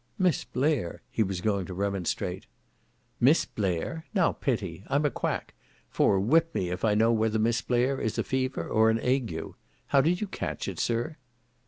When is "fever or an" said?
8.23-8.99